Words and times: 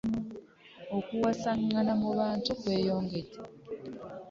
Okuwasangana 0.97 1.93
mu 2.01 2.09
bantu 2.19 2.49
kweyongera. 2.59 3.35